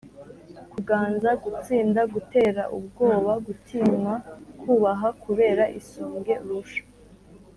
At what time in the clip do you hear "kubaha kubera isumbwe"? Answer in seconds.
4.59-6.33